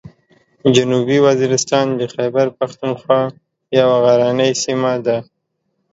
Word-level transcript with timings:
جنوبي 0.75 1.17
وزیرستان 1.27 1.85
د 1.99 2.01
خیبر 2.13 2.47
پښتونخوا 2.59 3.21
یوه 3.79 3.95
غرنۍ 4.03 4.51
سیمه 4.63 4.93
ده. 5.05 5.17